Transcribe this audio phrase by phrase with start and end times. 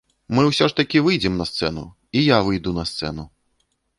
[0.37, 1.85] Мы усё ж такі выйдзем на сцэну,
[2.21, 3.29] і я выйду на сцэну.